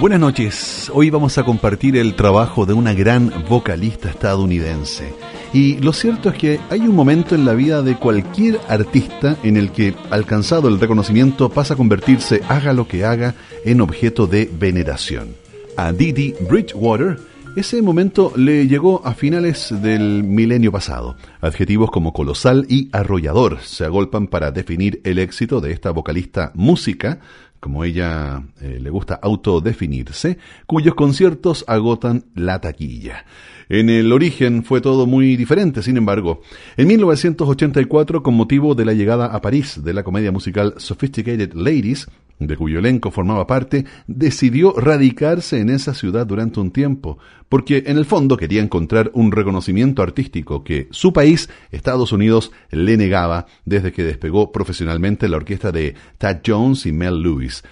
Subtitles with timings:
[0.00, 5.14] Buenas noches, hoy vamos a compartir el trabajo de una gran vocalista estadounidense.
[5.54, 9.56] Y lo cierto es que hay un momento en la vida de cualquier artista en
[9.56, 13.34] el que, alcanzado el reconocimiento, pasa a convertirse, haga lo que haga,
[13.64, 15.34] en objeto de veneración.
[15.76, 17.18] A Didi Bridgewater,
[17.56, 21.16] ese momento le llegó a finales del milenio pasado.
[21.40, 27.20] Adjetivos como colosal y arrollador se agolpan para definir el éxito de esta vocalista música
[27.60, 33.26] como ella eh, le gusta autodefinirse, cuyos conciertos agotan la taquilla.
[33.68, 36.40] En el origen fue todo muy diferente, sin embargo.
[36.76, 42.08] En 1984, con motivo de la llegada a París de la comedia musical Sophisticated Ladies,
[42.40, 47.18] de cuyo elenco formaba parte, decidió radicarse en esa ciudad durante un tiempo,
[47.48, 52.96] porque en el fondo quería encontrar un reconocimiento artístico que su país, Estados Unidos, le
[52.96, 57.62] negaba desde que despegó profesionalmente la orquesta de Tad Jones y Mel Lewis.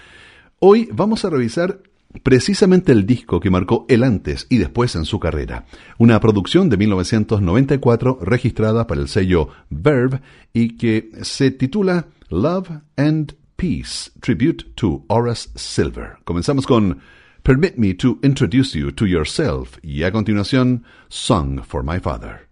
[0.59, 1.81] Hoy vamos a revisar
[2.23, 5.65] precisamente el disco que marcó el antes y después en su carrera,
[5.97, 10.21] una producción de 1994 registrada para el sello Verve
[10.53, 16.17] y que se titula Love and Peace, Tribute to Horace Silver.
[16.25, 17.01] Comenzamos con
[17.43, 22.47] Permit Me to Introduce You to Yourself y a continuación Song for My Father.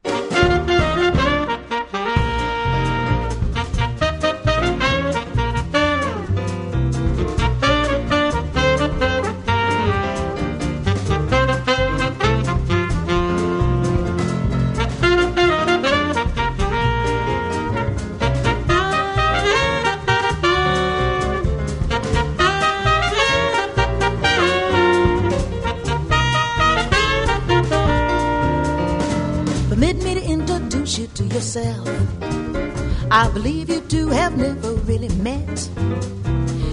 [33.37, 35.69] Believe you two have never really met.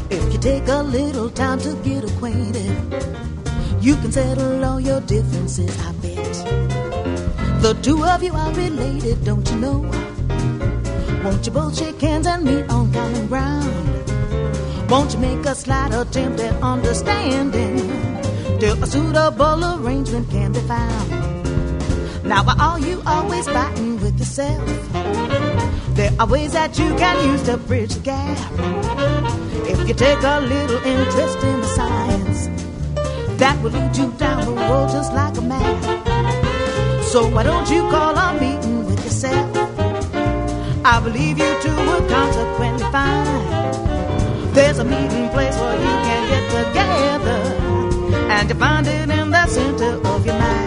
[0.09, 2.75] If you take a little time to get acquainted,
[3.83, 6.35] you can settle all your differences, I bet.
[7.61, 9.79] The two of you are related, don't you know?
[11.23, 14.91] Won't you both shake hands and meet on common ground?
[14.91, 17.77] Won't you make a slight attempt at understanding
[18.58, 22.25] till a suitable arrangement can be found?
[22.25, 25.54] Now, why are you always fighting with yourself?
[25.95, 28.39] There are ways that you can use to bridge the gap.
[29.67, 32.49] If you take a little interest in the science,
[33.39, 37.05] that will lead you down the road just like a map.
[37.05, 39.57] So why don't you call a meeting with yourself?
[40.85, 46.45] I believe you two would consequently find there's a meeting place where you can get
[46.67, 47.41] together
[48.35, 50.64] and you find it in the center of your mind.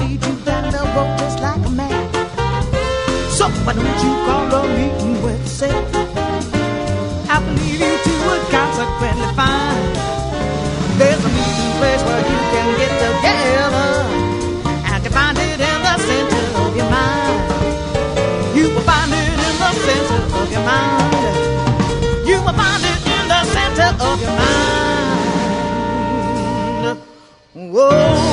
[0.00, 2.02] lead you down the road just like a man.
[3.30, 6.06] So why don't you call a meeting with Satan?
[7.28, 9.82] I believe you two would consequently find
[10.98, 13.90] there's a meeting place where you can get together.
[14.94, 17.40] I can find it in the center of your mind.
[18.56, 21.14] You will find it in the center of your mind.
[22.28, 24.54] You will find it in the center of your mind.
[27.74, 28.23] Whoa.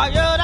[0.00, 0.39] higher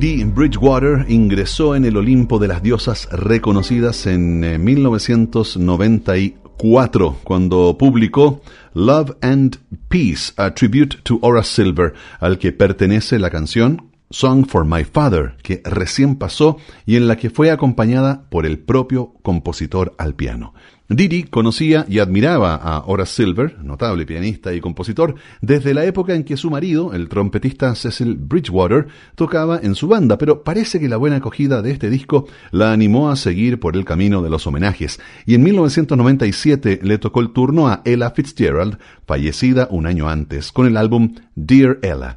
[0.00, 8.40] Lady Bridgewater ingresó en el Olimpo de las diosas reconocidas en eh, 1994 cuando publicó
[8.74, 14.64] Love and Peace, a tribute to Ora Silver, al que pertenece la canción Song for
[14.64, 19.94] My Father, que recién pasó y en la que fue acompañada por el propio compositor
[19.98, 20.54] al piano.
[20.90, 26.24] Didi conocía y admiraba a Horace Silver, notable pianista y compositor, desde la época en
[26.24, 30.96] que su marido, el trompetista Cecil Bridgewater, tocaba en su banda, pero parece que la
[30.96, 34.98] buena acogida de este disco la animó a seguir por el camino de los homenajes,
[35.26, 40.66] y en 1997 le tocó el turno a Ella Fitzgerald, fallecida un año antes, con
[40.66, 42.16] el álbum Dear Ella.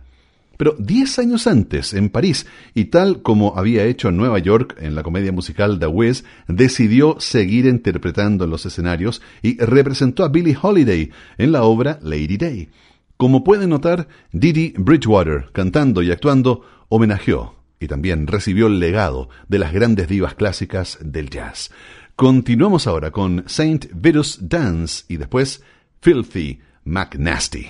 [0.61, 4.93] Pero diez años antes, en París, y tal como había hecho en Nueva York en
[4.93, 10.55] la comedia musical The Wiz, decidió seguir interpretando en los escenarios y representó a Billie
[10.61, 12.69] Holiday en la obra Lady Day.
[13.17, 19.57] Como pueden notar, Didi Bridgewater, cantando y actuando, homenajeó y también recibió el legado de
[19.57, 21.71] las grandes divas clásicas del jazz.
[22.15, 25.63] Continuamos ahora con Saint Vitus Dance y después
[26.01, 27.65] Filthy McNasty.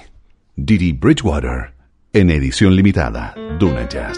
[0.58, 1.80] Didi Bridgewater
[2.14, 4.18] en edición limitada, Duna Jazz.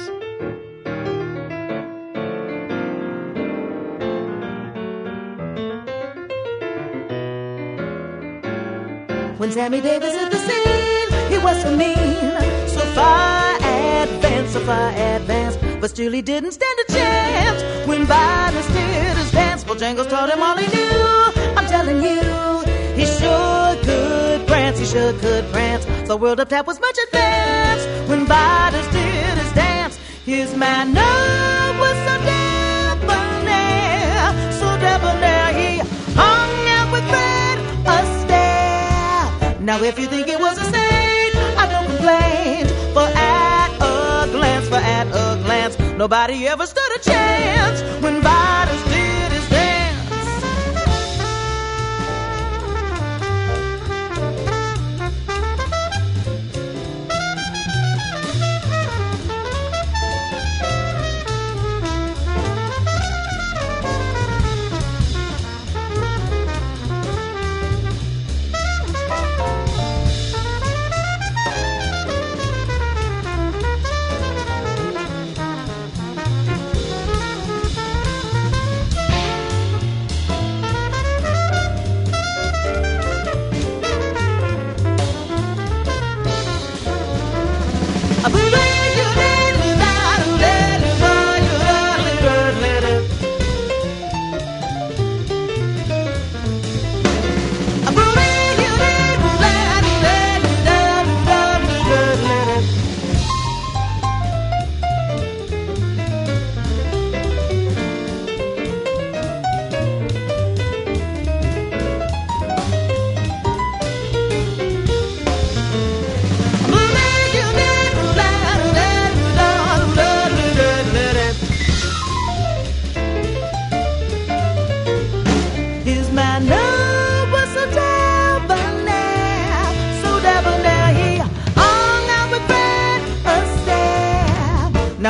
[9.38, 11.98] When Sammy Davis hit the scene, he was so mean,
[12.68, 17.88] so far advanced, so far advanced, but still he didn't stand a chance.
[17.88, 21.56] When Violence did his dance, Bojangles taught him all he knew.
[21.58, 22.22] I'm telling you,
[22.96, 25.84] he sure could prance, he sure could prance.
[26.08, 29.96] The world of tap was much advanced when Vidas did his dance.
[30.26, 31.18] His manner
[31.82, 34.18] was so debonair,
[34.60, 35.46] so debonair.
[35.60, 35.70] He
[36.22, 37.58] hung out with Fred
[37.96, 39.60] Astaire.
[39.60, 42.68] Now if you think it was a saint, I don't complain.
[42.96, 48.93] For at a glance, for at a glance, nobody ever stood a chance when Vidas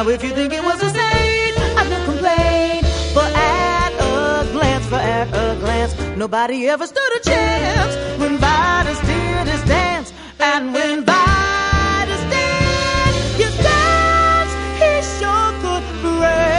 [0.03, 2.81] Now if you think it was a saint, I don't complain.
[3.15, 8.99] But at a glance, for at a glance, nobody ever stood a chance when Vidas
[8.99, 16.52] did his dance, and when Vidas did his dance, he sure could rain.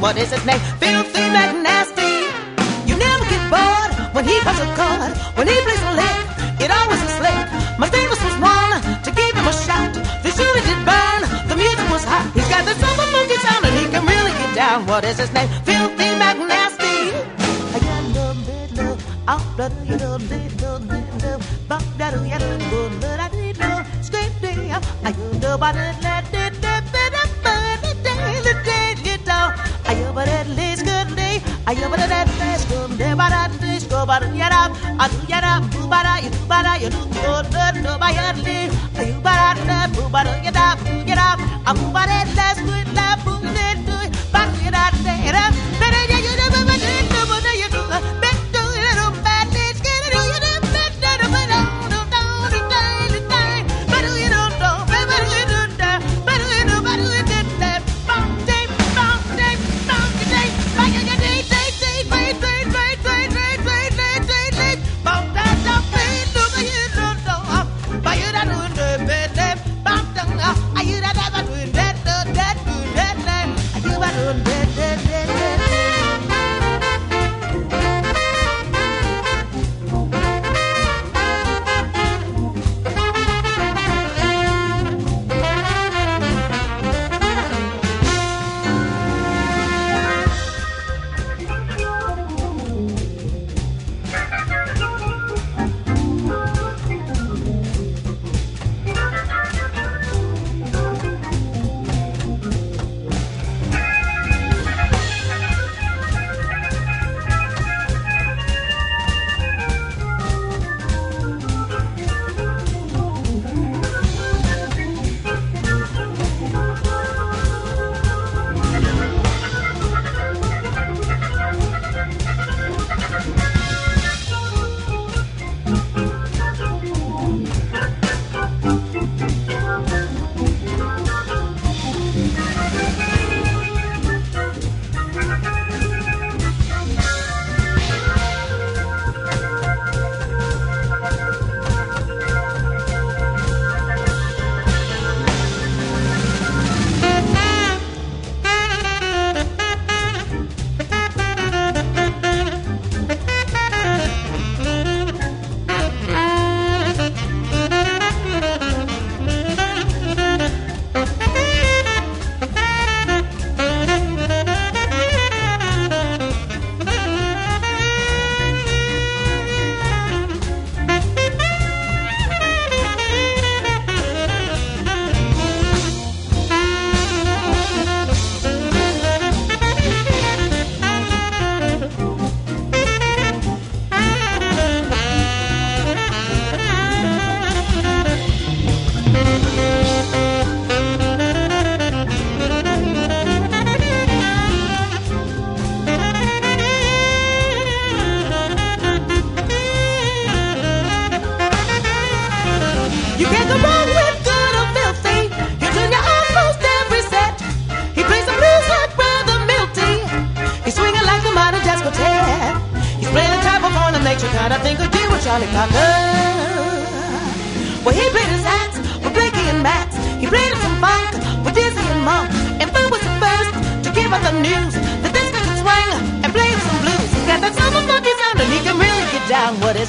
[0.00, 0.60] what is his name?
[0.78, 2.14] Filthy McNasty.
[2.88, 6.18] You never get bored when he plays a chord, when he plays a lick,
[6.64, 7.38] it always is slick.
[7.78, 9.92] My famous was one to give him a shot.
[10.22, 12.30] The shooting did burn, the music was hot.
[12.34, 14.86] He's got the super funky sound and he can really get down.
[14.86, 15.48] What is his name?
[15.66, 17.12] Filthy McNasty.
[17.74, 18.08] I got
[19.28, 19.44] I'll
[36.66, 38.58] I yo do not know do ba I li,
[38.98, 40.32] ayu bara na bu bara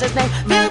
[0.02, 0.69] his name?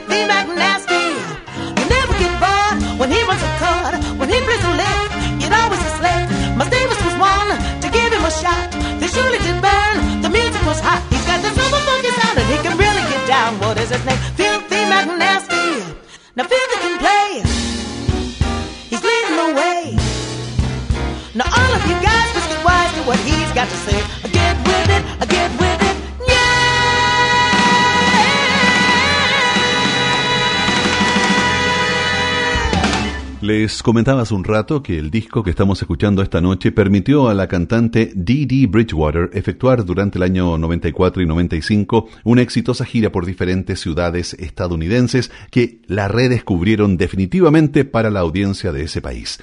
[33.68, 37.34] Les comentaba hace un rato que el disco que estamos escuchando esta noche permitió a
[37.34, 43.12] la cantante Dee Dee Bridgewater efectuar durante el año 94 y 95 una exitosa gira
[43.12, 49.38] por diferentes ciudades estadounidenses que la redescubrieron definitivamente para la audiencia de ese país.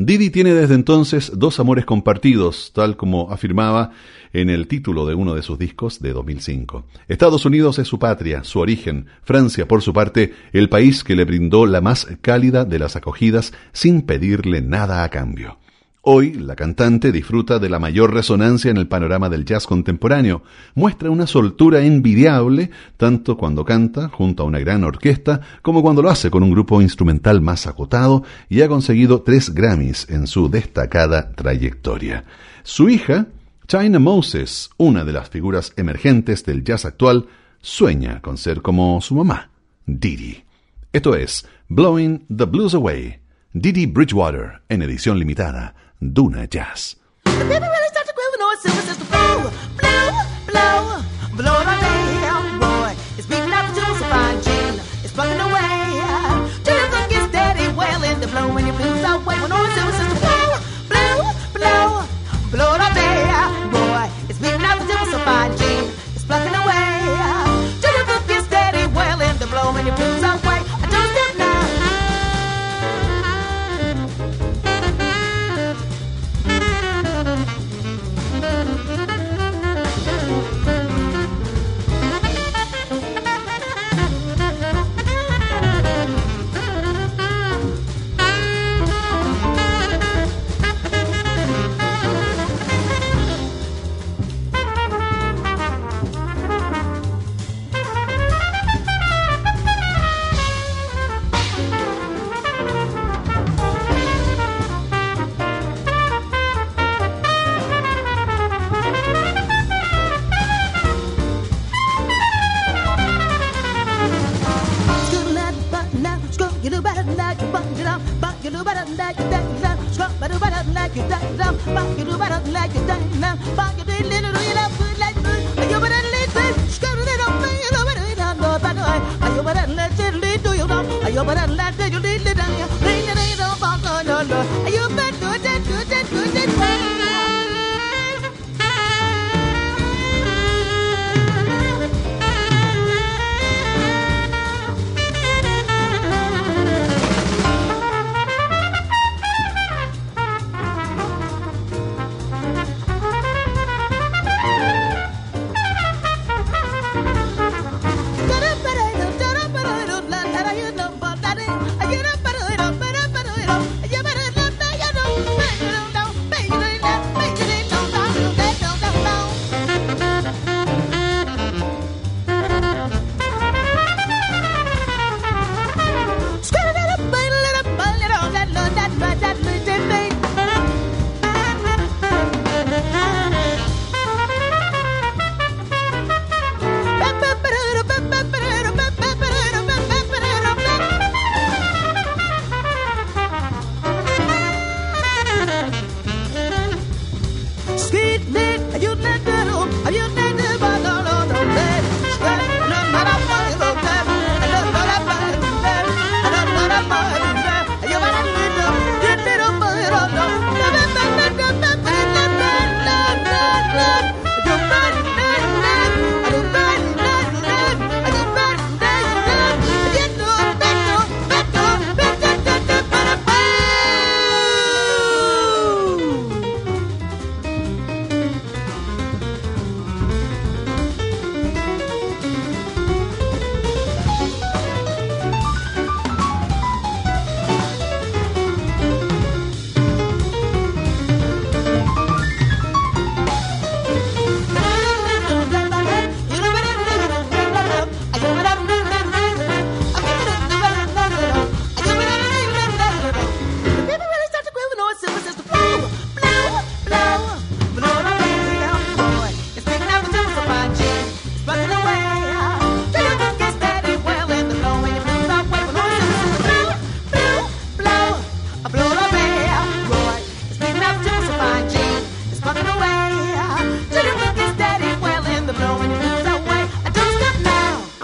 [0.00, 3.90] Didi tiene desde entonces dos amores compartidos, tal como afirmaba
[4.32, 6.84] en el título de uno de sus discos de 2005.
[7.08, 9.06] Estados Unidos es su patria, su origen.
[9.24, 13.52] Francia, por su parte, el país que le brindó la más cálida de las acogidas
[13.72, 15.58] sin pedirle nada a cambio.
[16.02, 20.42] Hoy, la cantante disfruta de la mayor resonancia en el panorama del jazz contemporáneo.
[20.76, 26.08] Muestra una soltura envidiable, tanto cuando canta junto a una gran orquesta, como cuando lo
[26.08, 31.32] hace con un grupo instrumental más acotado, y ha conseguido tres Grammys en su destacada
[31.32, 32.24] trayectoria.
[32.62, 33.26] Su hija,
[33.66, 37.26] China Moses, una de las figuras emergentes del jazz actual,
[37.60, 39.50] sueña con ser como su mamá,
[39.84, 40.44] Didi.
[40.92, 43.18] Esto es Blowing the Blues Away,
[43.52, 45.74] Didi Bridgewater, en edición limitada.
[46.00, 46.96] Duna Jazz.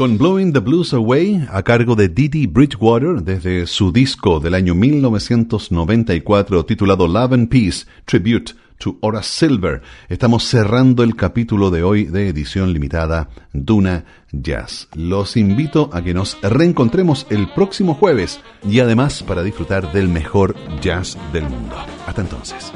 [0.05, 4.75] Con Blowing the Blues Away a cargo de Didi Bridgewater desde su disco del año
[4.75, 9.81] 1994 titulado Love and Peace Tribute to Horace Silver.
[10.11, 14.89] Estamos cerrando el capítulo de hoy de edición limitada Duna Jazz.
[14.95, 20.55] Los invito a que nos reencontremos el próximo jueves y además para disfrutar del mejor
[20.83, 21.77] jazz del mundo.
[22.07, 22.75] Hasta entonces.